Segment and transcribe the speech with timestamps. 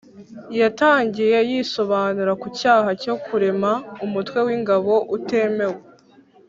[0.61, 3.71] Yatangiye yisobanura ku cyaha cyo ‘kurema
[4.05, 5.79] umutwe w’ingabo utemewe